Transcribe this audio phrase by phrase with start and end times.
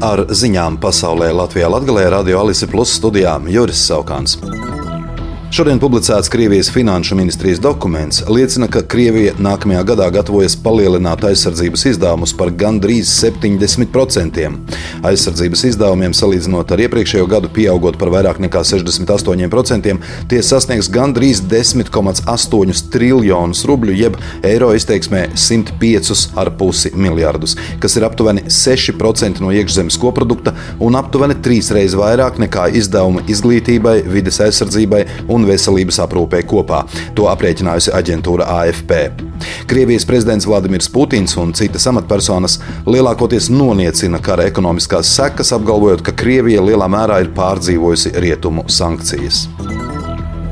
[0.00, 4.38] ar ziņām pasaulē Latvijā Latgalē Radio Alise Plus studijām Juris Saukāns.
[5.50, 12.30] Šodien publicēts Krievijas finanšu ministrijas dokuments liecina, ka Krievija nākamajā gadā gatavojas palielināt aizsardzības izdevumus
[12.38, 14.44] par gandrīz 70%.
[15.10, 19.96] Aizsardzības izdevumiem salīdzinot ar iepriekšējo gadu pieaugot par vairāk nekā 68%,
[20.30, 29.42] tie sasniegs gandrīz 10,8 triljonus rubļu, jeb eiro izteiksmē 105,5 miljardus, kas ir aptuveni 6%
[29.42, 36.00] no iekšzemes koprodukta un aptuveni trīsreiz vairāk nekā izdevumi izglītībai, vides aizsardzībai un un veselības
[36.04, 36.84] aprūpē kopā.
[37.18, 39.00] To aprēķinājusi aģentūra AFP.
[39.70, 42.58] Krievijas prezidents Vladimirs Putins un citas amatpersonas
[42.88, 49.46] lielākoties noniecina kara ekonomiskās sekas, apgalvojot, ka Krievija lielā mērā ir pārdzīvojusi rietumu sankcijas.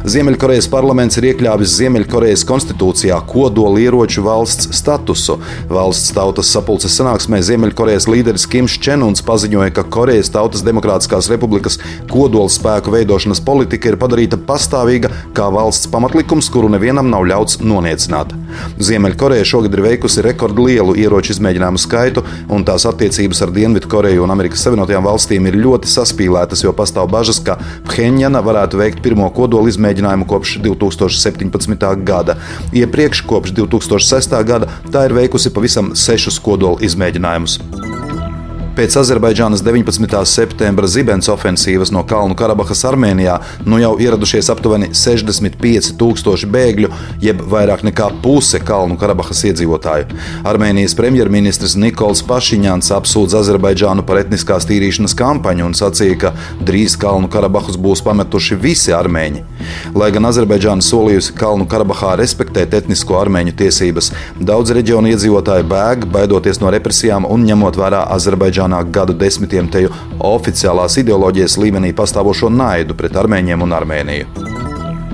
[0.00, 5.36] Ziemeļkorejas parlaments ir iekļāvis Ziemeļkorejas konstitūcijā kodolieroču valsts statusu.
[5.68, 11.76] Valsts tautas sapulces sanāksmē Ziemeļkorejas līderis Kims Čenuns paziņoja, ka Korejas Tautas Demokrātiskās Republikas
[12.08, 18.32] kodolspēku veidošanas politika ir padarīta pastāvīga kā valsts pamatlikums, kuru nevienam nav ļauts noniecināt.
[18.80, 24.64] Ziemeļkoreja šogad ir veikusi rekordlielu ieroču izmēģinājumu skaitu, un tās attiecības ar Dienvidkoreju un Amerikas
[24.66, 27.58] Savienotajām valstīm ir ļoti saspīlētas, jo pastāv bažas, ka
[27.90, 31.88] Phenjana varētu veikt pirmo kodolu izmēģinājumu kopš 2017.
[32.06, 32.38] gada.
[32.76, 34.36] Iepriekš, kopš 2006.
[34.46, 37.60] gada, tā ir veikusi pavisam sešus kodolu izmēģinājumus.
[38.80, 40.14] Pēc Azerbaidžānas 19.
[40.24, 43.34] septembra zibens ofensīvas no Kalnu Karabahas Armēnijā
[43.68, 46.88] nu jau ieradušies aptuveni 65,000 bēgļu,
[47.20, 50.16] jeb vairāk nekā puse Kalnu Karabahas iedzīvotāju.
[50.48, 56.32] Armēnijas premjerministrs Nikols Pašiņāns apsūdz Azerbaidžānu par etniskās tīrīšanas kampaņu un sacīja, ka
[56.64, 59.44] drīz Kalnu Karabahus būs pametuši visi armēņi.
[59.94, 66.62] Lai gan Azerbaidžāna solījusi Kalnu Karabahā respektēt etnisko armēņu tiesības, daudz reģionu iedzīvotāji bēg, baidoties
[66.62, 72.94] no represijām un ņemot vērā Azerbaidžānu jaunāk gadu desmitiem teju oficiālās ideoloģijas līmenī pastāvošo naidu
[72.94, 74.59] pret armēņiem un Armēniju.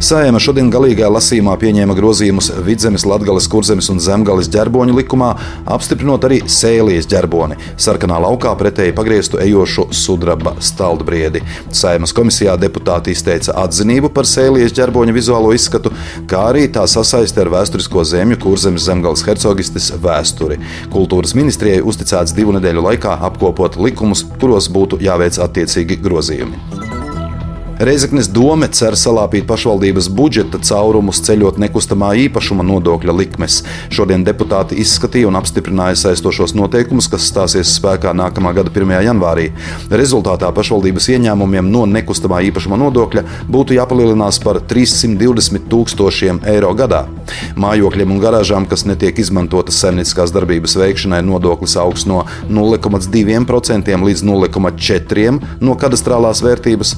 [0.00, 5.28] Sējama šodien galīgajā lasījumā pieņēma grozījumus Vidzemes, Latgales, Kurzemes un Zemgales ģerboņu likumā,
[5.68, 11.44] apstiprinot arī sēlijas ģerboni, sarkanā laukā pretēji pagrieztu ejošu sudraba staldbriedi.
[11.68, 15.92] Sēmas komisijā deputāti izteica atzinību par sēlijas ģerboņa vizuālo izskatu,
[16.32, 20.62] kā arī tā sasaisti ar vēsturisko zemju Kurzemes Zemgales hercogistes vēsturi.
[20.96, 26.69] Kultūras ministrijai uzticēts divu nedēļu laikā apkopot likumus, kuros būtu jāveic attiecīgi grozījumi.
[27.80, 33.62] Reizeknes doma cer salāpīt pašvaldības budžeta caurumus, ceļot nekustamā īpašuma nodokļa likmes.
[33.88, 38.92] Šodien deputāti izskatīja un apstiprināja saistošos noteikumus, kas stāsies spēkā nākamā gada 1.
[39.06, 39.46] janvārī.
[39.88, 47.06] Rezultātā pašvaldības ieņēmumiem no nekustamā īpašuma nodokļa būtu jāpalielinās par 320 tūkstošiem eiro gadā.
[47.56, 55.64] Mājokļiem un garāžām, kas netiek izmantotas saimnieciskās darbības veikšanai, nodoklis augs no 0,2% līdz 0,4%
[55.64, 56.94] no kadastrālās vērtības.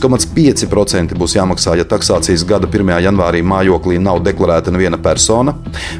[0.00, 2.94] 1,5% būs jāmaksā, ja taksācijas gada 1.
[3.04, 5.56] janvārī mājoklī nav deklarēta neviena persona,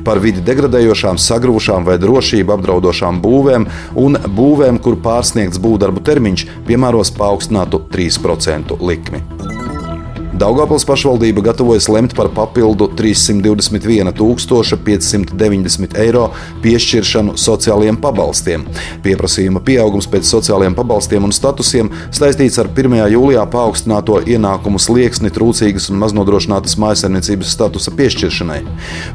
[0.06, 3.68] par vidi degradējošām, sagrūšām vai drošību apdraudošām būvēm
[4.00, 9.33] un būvēm, kur pārsniegts būvdarbu termiņš, piemēros paaugstinātu 3% likmi.
[10.34, 16.24] Daugopils pašvaldība gatavojas lemt par papildu 321,590 eiro
[16.64, 18.64] piešķiršanu sociālajiem pabalstiem.
[19.06, 23.06] Pieprasījuma pieaugums pēc sociālajiem pabalstiem un statusiem saistīts ar 1.
[23.14, 28.60] jūlijā paaugstināto ienākumu slieksni trūcīgas un maznodrošinātas mājasemniecības statusa piešķiršanai.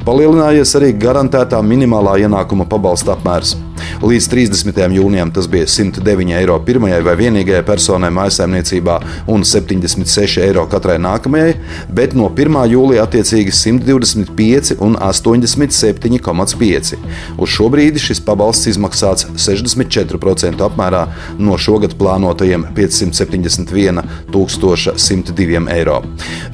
[0.07, 3.59] Palielinājies arī garantētā minimālā ienākuma pabalsta apmērs.
[4.03, 4.79] Līdz 30.
[4.95, 8.95] jūnijam tas bija 109 eiro pirmajai vai vienīgajai personai mājsaimniecībā
[9.31, 11.53] un 76 eiro katrai nākamajai,
[11.95, 12.69] bet no 1.
[12.73, 16.95] jūlija attiecīgi 125 un 87,5.
[17.37, 21.03] Uz šo brīdi šis pabalsts izmaksāts 64% apmērā
[21.39, 25.97] no šogad plānotajiem 571,102 eiro.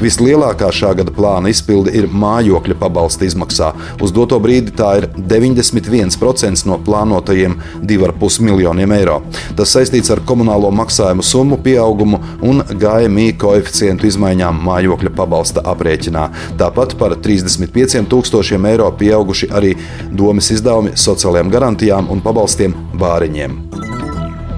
[0.01, 3.69] Vislielākā šā gada plāna izpilde ir mājokļa pabalsta izmaksā.
[4.01, 6.75] Uz doto brīdi tā ir 91% no
[7.15, 9.21] plānotajiem 2,5 miljoniem eiro.
[9.55, 16.27] Tas saistīts ar komunālo maksājumu summu pieaugumu un GMI koeficientu izmaiņām mājokļa pabalsta aprēķinā.
[16.59, 19.75] Tāpat par 35 tūkstošiem eiro pieauguši arī
[20.11, 23.84] domas izdevumi sociālajām garantijām un pabalstiem bāriņiem.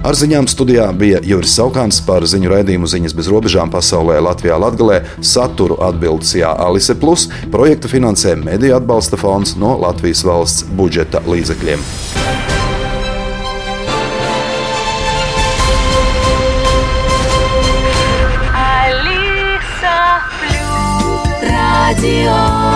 [0.06, 5.00] Ar ziņām studijā bija Juris Saukāns par ziņu raidījumu ziņas bez robežām pasaulē Latvijā Latgalē,
[5.26, 11.82] saturu atbildes Jā Alise Plus, projektu finansē Mediju atbalsta fonds no Latvijas valsts budžeta līdzekļiem.
[21.98, 22.67] Radio